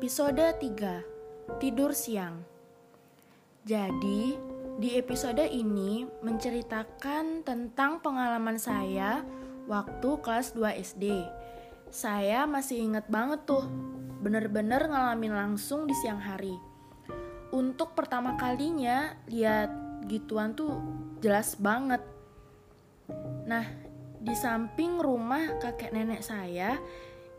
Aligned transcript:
Episode 0.00 0.56
3 0.56 1.60
Tidur 1.60 1.92
Siang 1.92 2.40
Jadi, 3.68 4.32
di 4.80 4.96
episode 4.96 5.44
ini 5.44 6.08
menceritakan 6.24 7.44
tentang 7.44 8.00
pengalaman 8.00 8.56
saya 8.56 9.20
waktu 9.68 10.08
kelas 10.24 10.56
2 10.56 10.80
SD. 10.80 11.04
Saya 11.92 12.48
masih 12.48 12.80
inget 12.80 13.12
banget 13.12 13.44
tuh, 13.44 13.68
bener-bener 14.24 14.88
ngalamin 14.88 15.36
langsung 15.36 15.84
di 15.84 15.92
siang 15.92 16.24
hari. 16.24 16.56
Untuk 17.52 17.92
pertama 17.92 18.40
kalinya 18.40 19.20
lihat 19.28 19.68
gituan 20.08 20.56
tuh 20.56 20.80
jelas 21.20 21.60
banget. 21.60 22.00
Nah, 23.44 23.68
di 24.16 24.32
samping 24.32 24.96
rumah 24.96 25.60
kakek 25.60 25.92
nenek 25.92 26.24
saya, 26.24 26.80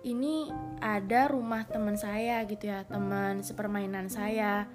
ini 0.02 0.50
ada 0.82 1.30
rumah 1.30 1.62
teman 1.70 1.94
saya 1.94 2.42
gitu 2.50 2.70
ya, 2.70 2.82
teman 2.90 3.46
sepermainan 3.46 4.10
saya. 4.10 4.66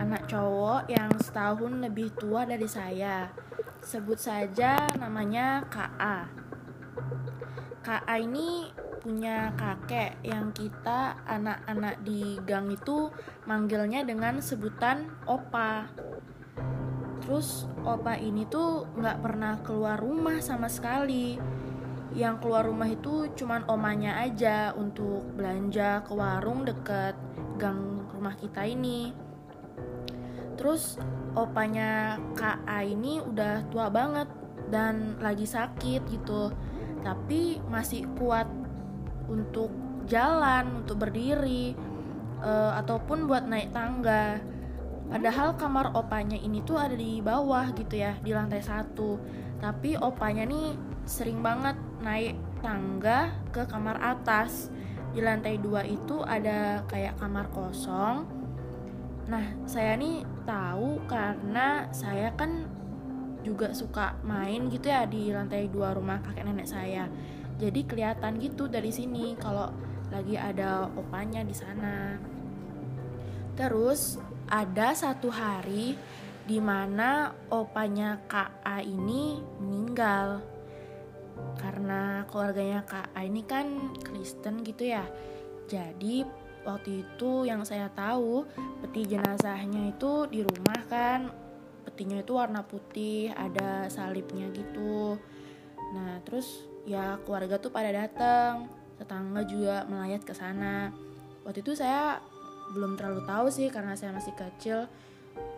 Anak 0.00 0.26
cowok 0.26 0.88
yang 0.90 1.12
setahun 1.20 1.72
lebih 1.84 2.10
tua 2.16 2.48
dari 2.48 2.66
saya. 2.66 3.30
Sebut 3.84 4.18
saja 4.18 4.88
namanya 4.98 5.62
KA. 5.68 6.26
KA 7.84 8.14
ini 8.18 8.72
punya 8.98 9.54
kakek 9.54 10.18
yang 10.26 10.50
kita 10.50 11.22
anak-anak 11.24 12.02
di 12.02 12.36
gang 12.42 12.68
itu 12.68 13.08
manggilnya 13.46 14.02
dengan 14.02 14.42
sebutan 14.42 15.08
opa. 15.24 15.86
Terus 17.22 17.68
opa 17.86 18.18
ini 18.18 18.48
tuh 18.48 18.88
nggak 18.98 19.20
pernah 19.22 19.60
keluar 19.62 20.00
rumah 20.00 20.42
sama 20.42 20.66
sekali. 20.66 21.38
Yang 22.16 22.34
keluar 22.40 22.64
rumah 22.64 22.88
itu 22.88 23.28
cuman 23.36 23.68
omanya 23.68 24.16
aja 24.24 24.72
untuk 24.72 25.28
belanja 25.36 26.00
ke 26.08 26.12
warung 26.16 26.64
deket 26.64 27.14
gang 27.60 28.08
rumah 28.14 28.32
kita 28.38 28.64
ini. 28.64 29.12
Terus 30.56 30.96
opanya 31.36 32.18
KA 32.34 32.82
ini 32.82 33.22
udah 33.22 33.68
tua 33.68 33.92
banget 33.92 34.26
dan 34.72 35.20
lagi 35.20 35.44
sakit 35.44 36.02
gitu. 36.08 36.50
Tapi 37.04 37.60
masih 37.68 38.08
kuat 38.16 38.48
untuk 39.28 39.70
jalan 40.08 40.82
untuk 40.82 41.04
berdiri 41.04 41.76
uh, 42.40 42.72
ataupun 42.80 43.28
buat 43.28 43.44
naik 43.44 43.70
tangga. 43.70 44.40
Padahal 45.08 45.56
kamar 45.56 45.96
opanya 45.96 46.36
ini 46.36 46.60
tuh 46.64 46.76
ada 46.76 46.92
di 46.92 47.20
bawah 47.20 47.72
gitu 47.76 48.00
ya 48.00 48.16
di 48.18 48.32
lantai 48.32 48.60
satu. 48.60 49.20
Tapi 49.60 49.96
opanya 50.00 50.44
nih 50.48 50.74
sering 51.08 51.40
banget 51.40 51.76
naik 52.02 52.38
tangga 52.62 53.34
ke 53.50 53.66
kamar 53.66 53.98
atas 54.02 54.70
di 55.14 55.24
lantai 55.24 55.58
dua 55.58 55.82
itu 55.82 56.20
ada 56.22 56.84
kayak 56.86 57.16
kamar 57.18 57.48
kosong 57.50 58.38
Nah, 59.28 59.44
saya 59.68 59.92
nih 60.00 60.24
tahu 60.48 61.04
karena 61.04 61.84
saya 61.92 62.32
kan 62.32 62.64
juga 63.44 63.76
suka 63.76 64.16
main 64.24 64.72
gitu 64.72 64.88
ya 64.88 65.04
di 65.04 65.30
lantai 65.30 65.68
dua 65.68 65.92
rumah 65.92 66.24
kakek 66.24 66.48
nenek 66.48 66.64
saya. 66.64 67.04
Jadi 67.60 67.84
kelihatan 67.84 68.40
gitu 68.40 68.72
dari 68.72 68.88
sini 68.88 69.36
kalau 69.36 69.68
lagi 70.08 70.40
ada 70.40 70.88
opanya 70.96 71.44
di 71.44 71.52
sana. 71.52 72.16
Terus 73.52 74.16
ada 74.48 74.96
satu 74.96 75.28
hari 75.28 75.92
di 76.48 76.56
mana 76.56 77.36
opanya 77.52 78.16
KA 78.24 78.80
ini 78.80 79.44
meninggal. 79.60 80.40
Karena 81.58 82.22
keluarganya 82.30 82.86
KA 82.86 83.20
ini 83.26 83.42
kan 83.42 83.92
Kristen 84.00 84.62
gitu 84.62 84.86
ya. 84.86 85.04
Jadi 85.68 86.22
waktu 86.62 87.04
itu 87.04 87.44
yang 87.44 87.66
saya 87.66 87.90
tahu 87.92 88.46
peti 88.84 89.04
jenazahnya 89.10 89.92
itu 89.92 90.30
di 90.30 90.40
rumah 90.46 90.80
kan. 90.86 91.28
Petinya 91.84 92.22
itu 92.22 92.36
warna 92.36 92.62
putih 92.62 93.34
ada 93.34 93.90
salibnya 93.90 94.48
gitu. 94.54 95.18
Nah 95.96 96.22
terus 96.22 96.68
ya 96.86 97.18
keluarga 97.26 97.58
tuh 97.58 97.74
pada 97.74 97.90
datang 97.90 98.70
tetangga 98.96 99.42
juga 99.44 99.84
melayat 99.90 100.22
ke 100.22 100.32
sana. 100.32 100.94
Waktu 101.42 101.64
itu 101.64 101.74
saya 101.74 102.20
belum 102.76 103.00
terlalu 103.00 103.24
tahu 103.24 103.48
sih 103.48 103.72
karena 103.72 103.96
saya 103.96 104.14
masih 104.14 104.36
kecil. 104.36 104.86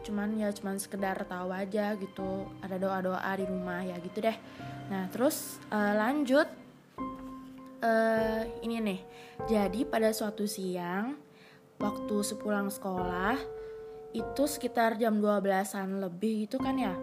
Cuman 0.06 0.38
ya 0.38 0.48
cuman 0.54 0.78
sekedar 0.80 1.18
tahu 1.28 1.50
aja 1.50 1.98
gitu. 1.98 2.46
Ada 2.62 2.78
doa 2.78 2.98
doa 3.04 3.30
di 3.36 3.44
rumah 3.44 3.82
ya 3.84 3.98
gitu 4.00 4.22
deh 4.22 4.38
nah 4.90 5.06
terus 5.14 5.62
uh, 5.70 5.94
lanjut 5.94 6.50
uh, 7.84 8.42
ini 8.64 8.76
nih. 8.80 9.00
Jadi 9.48 9.88
pada 9.88 10.12
suatu 10.12 10.44
siang 10.44 11.16
waktu 11.80 12.16
sepulang 12.20 12.68
sekolah 12.68 13.36
itu 14.12 14.44
sekitar 14.44 15.00
jam 15.00 15.22
12-an 15.22 16.04
lebih 16.04 16.46
gitu 16.46 16.60
kan 16.60 16.76
ya. 16.76 16.94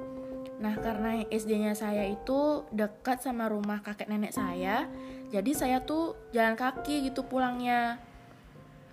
Nah, 0.58 0.74
karena 0.74 1.22
SD-nya 1.30 1.78
saya 1.78 2.10
itu 2.10 2.66
dekat 2.74 3.22
sama 3.22 3.46
rumah 3.46 3.86
kakek 3.86 4.10
nenek 4.10 4.34
saya, 4.34 4.90
jadi 5.30 5.52
saya 5.54 5.78
tuh 5.86 6.18
jalan 6.34 6.58
kaki 6.58 7.10
gitu 7.10 7.26
pulangnya. 7.26 8.02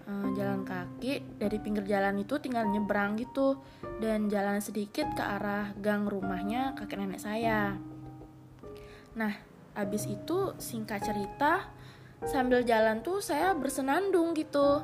Uh, 0.05 0.37
jalan 0.37 0.69
kaki 0.69 1.25
dari 1.41 1.57
pinggir 1.57 1.89
jalan 1.89 2.21
itu 2.21 2.37
tinggal 2.37 2.69
nyebrang 2.69 3.17
gitu 3.17 3.57
dan 4.05 4.29
jalan 4.29 4.61
sedikit 4.61 5.09
ke 5.17 5.25
arah 5.25 5.73
gang 5.81 6.05
rumahnya 6.05 6.77
kakek 6.77 7.01
nenek 7.01 7.25
saya. 7.25 7.81
Nah, 9.15 9.35
abis 9.79 10.11
itu 10.11 10.55
singkat 10.59 11.03
cerita 11.07 11.71
sambil 12.27 12.63
jalan 12.63 13.03
tuh 13.03 13.19
saya 13.23 13.55
bersenandung 13.55 14.35
gitu. 14.35 14.83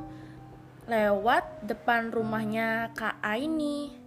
Lewat 0.91 1.67
depan 1.67 2.11
rumahnya 2.11 2.91
Kak 2.99 3.23
ini 3.39 4.01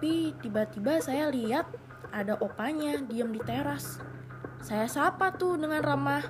tapi 0.00 0.32
tiba-tiba 0.40 0.96
saya 1.04 1.28
lihat 1.28 1.68
ada 2.08 2.32
opanya 2.40 2.96
diam 3.04 3.36
di 3.36 3.40
teras. 3.44 4.00
Saya 4.64 4.88
sapa 4.88 5.36
tuh 5.36 5.60
dengan 5.60 5.84
ramah 5.84 6.24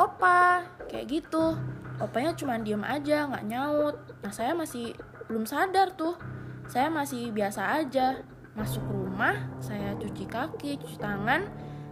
opa 0.00 0.64
kayak 0.88 1.20
gitu. 1.20 1.52
Opanya 2.00 2.32
cuma 2.32 2.56
diem 2.56 2.80
aja 2.80 3.28
nggak 3.28 3.44
nyaut. 3.44 4.00
Nah 4.24 4.32
saya 4.32 4.56
masih 4.56 4.96
belum 5.28 5.44
sadar 5.44 5.92
tuh. 5.92 6.16
Saya 6.64 6.88
masih 6.88 7.28
biasa 7.28 7.84
aja 7.84 8.24
masuk 8.58 8.82
rumah 8.90 9.36
saya 9.62 9.94
cuci 9.94 10.26
kaki 10.26 10.82
cuci 10.82 10.98
tangan 10.98 11.46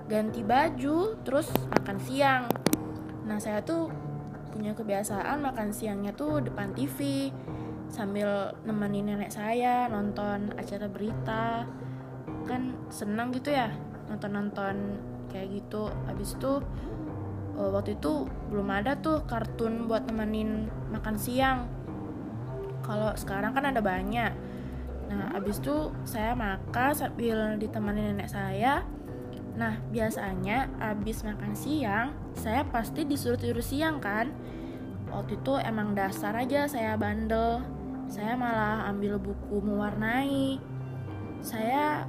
ganti 0.09 0.41
baju 0.41 1.21
terus 1.23 1.53
makan 1.69 1.99
siang. 2.01 2.45
Nah 3.29 3.37
saya 3.37 3.61
tuh 3.61 3.93
punya 4.49 4.73
kebiasaan 4.73 5.45
makan 5.45 5.71
siangnya 5.71 6.17
tuh 6.17 6.41
depan 6.41 6.73
TV 6.73 7.29
sambil 7.93 8.57
nemenin 8.65 9.15
nenek 9.15 9.31
saya 9.31 9.87
nonton 9.87 10.57
acara 10.57 10.89
berita. 10.89 11.69
Kan 12.49 12.89
senang 12.89 13.31
gitu 13.37 13.53
ya 13.53 13.69
nonton-nonton 14.09 14.97
kayak 15.29 15.61
gitu. 15.61 15.93
Habis 16.09 16.41
itu 16.41 16.65
uh, 17.61 17.71
waktu 17.71 18.01
itu 18.01 18.25
belum 18.49 18.73
ada 18.73 18.97
tuh 18.97 19.29
kartun 19.29 19.85
buat 19.87 20.09
nemenin 20.09 20.73
makan 20.89 21.21
siang. 21.21 21.69
Kalau 22.81 23.13
sekarang 23.13 23.53
kan 23.53 23.69
ada 23.69 23.85
banyak 23.85 24.48
nah 25.09 25.33
habis 25.33 25.59
itu 25.59 25.89
saya 26.05 26.37
makan 26.37 26.93
sambil 26.93 27.57
ditemani 27.57 28.13
nenek 28.13 28.29
saya 28.29 28.85
Nah, 29.59 29.75
biasanya 29.91 30.71
abis 30.79 31.27
makan 31.27 31.51
siang, 31.59 32.15
saya 32.31 32.63
pasti 32.63 33.03
disuruh 33.03 33.35
tidur 33.35 33.59
siang 33.59 33.99
kan? 33.99 34.31
Waktu 35.11 35.35
itu 35.43 35.59
emang 35.59 35.99
dasar 35.99 36.31
aja 36.39 36.71
saya 36.71 36.95
bandel. 36.95 37.67
Saya 38.07 38.39
malah 38.39 38.87
ambil 38.87 39.19
buku 39.19 39.59
mewarnai. 39.59 40.63
Saya 41.43 42.07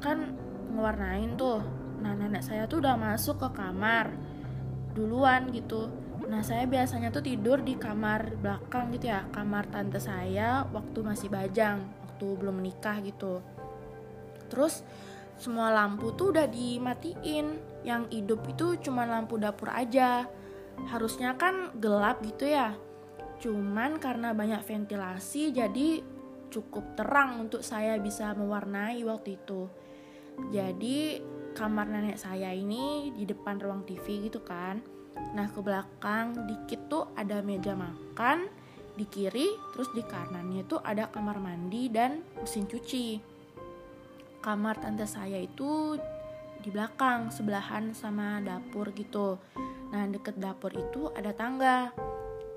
kan 0.00 0.32
mewarnain 0.72 1.36
tuh. 1.36 1.60
Nah, 2.00 2.16
nenek 2.16 2.40
saya 2.40 2.64
tuh 2.64 2.80
udah 2.80 2.96
masuk 2.96 3.36
ke 3.44 3.48
kamar 3.52 4.16
duluan 4.96 5.52
gitu. 5.52 5.92
Nah, 6.28 6.44
saya 6.44 6.68
biasanya 6.68 7.08
tuh 7.08 7.24
tidur 7.24 7.64
di 7.64 7.80
kamar 7.80 8.36
belakang 8.36 8.92
gitu 8.92 9.08
ya, 9.08 9.24
kamar 9.32 9.64
tante 9.72 9.96
saya 9.96 10.60
waktu 10.68 11.00
masih 11.00 11.32
bajang, 11.32 11.80
waktu 12.04 12.26
belum 12.36 12.60
menikah 12.60 13.00
gitu. 13.00 13.40
Terus 14.52 14.84
semua 15.40 15.72
lampu 15.72 16.12
tuh 16.12 16.36
udah 16.36 16.44
dimatiin. 16.44 17.80
Yang 17.80 18.02
hidup 18.12 18.44
itu 18.44 18.76
cuma 18.84 19.08
lampu 19.08 19.40
dapur 19.40 19.72
aja. 19.72 20.28
Harusnya 20.92 21.32
kan 21.40 21.72
gelap 21.80 22.20
gitu 22.20 22.44
ya. 22.44 22.76
Cuman 23.40 23.96
karena 23.96 24.36
banyak 24.36 24.60
ventilasi 24.68 25.56
jadi 25.56 26.04
cukup 26.52 26.92
terang 26.92 27.40
untuk 27.48 27.64
saya 27.64 27.96
bisa 27.96 28.36
mewarnai 28.36 29.00
waktu 29.08 29.40
itu. 29.40 29.64
Jadi 30.52 31.24
kamar 31.56 31.88
nenek 31.88 32.20
saya 32.20 32.52
ini 32.52 33.16
di 33.16 33.24
depan 33.24 33.56
ruang 33.56 33.82
TV 33.88 34.28
gitu 34.28 34.44
kan 34.44 34.97
nah 35.36 35.46
ke 35.50 35.60
belakang 35.60 36.48
dikit 36.48 36.80
tuh 36.88 37.04
ada 37.14 37.44
meja 37.44 37.76
makan 37.76 38.48
di 38.98 39.06
kiri 39.06 39.46
terus 39.70 39.86
di 39.94 40.02
kanannya 40.02 40.66
tuh 40.66 40.82
ada 40.82 41.06
kamar 41.10 41.38
mandi 41.38 41.86
dan 41.86 42.24
mesin 42.42 42.66
cuci. 42.66 43.22
Kamar 44.42 44.78
tante 44.82 45.06
saya 45.06 45.38
itu 45.38 45.98
di 46.58 46.68
belakang 46.74 47.30
sebelahan 47.30 47.94
sama 47.94 48.42
dapur 48.42 48.90
gitu. 48.94 49.38
Nah 49.94 50.04
deket 50.10 50.38
dapur 50.42 50.74
itu 50.74 51.10
ada 51.14 51.30
tangga. 51.30 51.94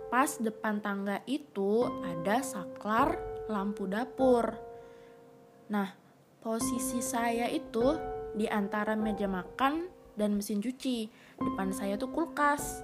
Pas 0.09 0.41
depan 0.41 0.81
tangga 0.81 1.21
itu 1.29 1.87
ada 2.03 2.41
saklar 2.41 3.15
lampu 3.47 3.87
dapur. 3.87 4.55
Nah, 5.71 5.87
posisi 6.43 6.99
saya 6.99 7.47
itu 7.47 7.95
di 8.35 8.47
antara 8.47 8.95
meja 8.99 9.27
makan 9.27 9.87
dan 10.15 10.39
mesin 10.39 10.59
cuci. 10.59 11.11
Depan 11.39 11.71
saya 11.75 11.95
tuh 11.95 12.11
kulkas. 12.11 12.83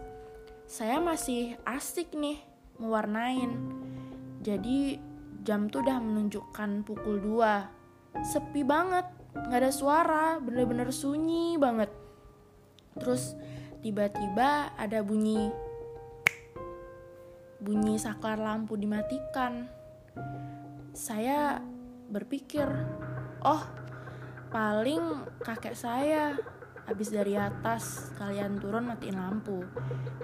Saya 0.68 1.00
masih 1.00 1.56
asik 1.64 2.12
nih 2.16 2.40
mewarnain. 2.78 3.56
Jadi 4.44 5.00
jam 5.48 5.72
tuh 5.72 5.84
udah 5.84 6.00
menunjukkan 6.04 6.84
pukul 6.84 7.24
2. 7.24 8.20
Sepi 8.24 8.68
banget, 8.68 9.08
nggak 9.36 9.60
ada 9.64 9.72
suara, 9.72 10.26
bener-bener 10.44 10.92
sunyi 10.92 11.56
banget. 11.56 11.92
Terus 12.98 13.38
tiba-tiba 13.80 14.74
ada 14.76 15.00
bunyi 15.06 15.54
bunyi 17.58 17.98
saklar 17.98 18.38
lampu 18.38 18.78
dimatikan. 18.78 19.70
Saya 20.94 21.62
berpikir, 22.10 22.66
oh 23.44 23.64
paling 24.50 25.28
kakek 25.44 25.76
saya 25.76 26.38
habis 26.88 27.12
dari 27.12 27.36
atas 27.36 28.16
kalian 28.16 28.58
turun 28.58 28.88
matiin 28.88 29.20
lampu. 29.20 29.68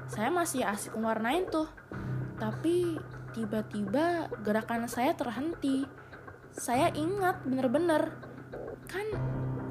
Saya 0.07 0.31
masih 0.31 0.63
asik 0.63 0.95
mewarnain 0.95 1.44
tuh. 1.51 1.68
Tapi 2.39 2.95
tiba-tiba 3.36 4.31
gerakan 4.42 4.88
saya 4.88 5.12
terhenti. 5.13 5.83
Saya 6.56 6.88
ingat 6.95 7.44
bener-bener 7.44 8.15
kan 8.88 9.06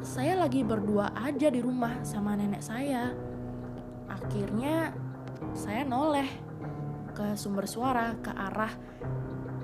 saya 0.04 0.36
lagi 0.36 0.60
berdua 0.60 1.16
aja 1.16 1.48
di 1.48 1.64
rumah 1.64 2.04
sama 2.04 2.36
nenek 2.36 2.60
saya. 2.60 3.16
Akhirnya 4.12 4.92
saya 5.56 5.88
noleh 5.88 6.28
ke 7.16 7.32
sumber 7.40 7.64
suara 7.64 8.12
ke 8.20 8.32
arah 8.36 8.72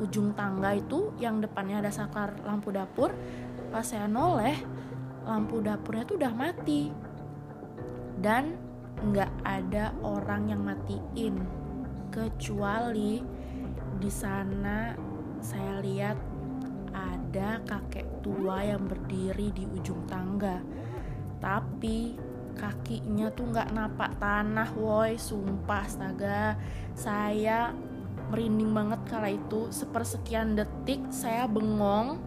ujung 0.01 0.33
tangga 0.33 0.79
itu 0.79 1.13
yang 1.19 1.43
depannya 1.43 1.83
ada 1.83 1.91
saklar 1.91 2.39
lampu 2.47 2.71
dapur 2.71 3.11
pas 3.69 3.83
saya 3.83 4.07
noleh 4.07 4.55
lampu 5.27 5.59
dapurnya 5.59 6.07
tuh 6.07 6.17
udah 6.23 6.33
mati 6.33 7.08
dan 8.19 8.59
nggak 8.99 9.31
ada 9.47 9.95
orang 10.03 10.51
yang 10.51 10.63
matiin. 10.67 11.39
Kecuali 12.11 13.23
di 13.99 14.11
sana 14.11 14.95
saya 15.39 15.79
lihat 15.79 16.19
ada 16.91 17.63
kakek 17.63 18.25
tua 18.27 18.65
yang 18.67 18.91
berdiri 18.91 19.55
di 19.55 19.65
ujung 19.71 20.03
tangga. 20.11 20.59
Tapi 21.39 22.19
kakinya 22.59 23.31
tuh 23.31 23.55
nggak 23.55 23.71
napak 23.71 24.19
tanah 24.19 24.75
woi. 24.75 25.15
Sumpah 25.15 25.87
astaga. 25.87 26.59
Saya 26.99 27.71
merinding 28.35 28.75
banget 28.75 29.01
kala 29.07 29.31
itu. 29.31 29.71
Sepersekian 29.71 30.59
detik 30.59 31.07
saya 31.15 31.47
bengong 31.47 32.19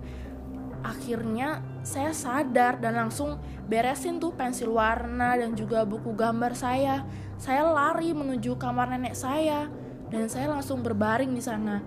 akhirnya 0.91 1.63
saya 1.81 2.11
sadar 2.11 2.77
dan 2.83 2.99
langsung 2.99 3.39
beresin 3.71 4.19
tuh 4.19 4.35
pensil 4.35 4.75
warna 4.75 5.39
dan 5.39 5.55
juga 5.55 5.87
buku 5.87 6.11
gambar 6.11 6.51
saya 6.51 7.07
saya 7.39 7.63
lari 7.63 8.11
menuju 8.11 8.59
kamar 8.59 8.91
nenek 8.91 9.15
saya 9.15 9.71
dan 10.11 10.27
saya 10.27 10.51
langsung 10.51 10.83
berbaring 10.83 11.31
di 11.31 11.39
sana 11.39 11.79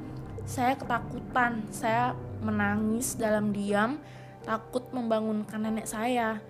saya 0.49 0.75
ketakutan 0.81 1.69
saya 1.69 2.17
menangis 2.41 3.21
dalam 3.21 3.53
diam 3.53 4.01
takut 4.43 4.89
membangunkan 4.91 5.61
nenek 5.61 5.85
saya 5.85 6.41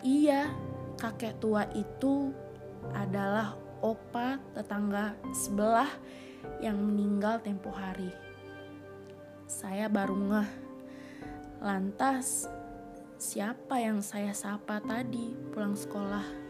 iya 0.00 0.48
kakek 0.96 1.36
tua 1.38 1.68
itu 1.76 2.32
adalah 2.92 3.56
opa 3.84 4.40
tetangga 4.56 5.12
sebelah 5.36 5.88
yang 6.60 6.80
meninggal 6.80 7.40
tempo 7.40 7.68
hari. 7.68 8.08
Saya 9.44 9.92
baru 9.92 10.16
ngeh. 10.16 10.63
Lantas, 11.62 12.50
siapa 13.18 13.78
yang 13.78 14.02
saya 14.02 14.34
sapa 14.34 14.82
tadi 14.82 15.34
pulang 15.54 15.74
sekolah? 15.74 16.43